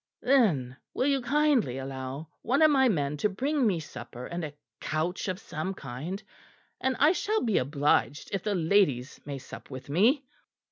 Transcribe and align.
"Then 0.23 0.77
will 0.95 1.05
you 1.05 1.21
kindly 1.21 1.77
allow 1.77 2.29
one 2.41 2.63
of 2.63 2.71
my 2.71 2.89
men 2.89 3.17
to 3.17 3.29
bring 3.29 3.67
me 3.67 3.79
supper 3.79 4.25
and 4.25 4.43
a 4.43 4.55
couch 4.79 5.27
of 5.27 5.39
some 5.39 5.75
kind, 5.75 6.23
and 6.79 6.95
I 6.97 7.11
shall 7.11 7.41
be 7.43 7.59
obliged 7.59 8.31
if 8.33 8.41
the 8.41 8.55
ladies 8.55 9.21
may 9.25 9.37
sup 9.37 9.69
with 9.69 9.89
me." 9.91 10.23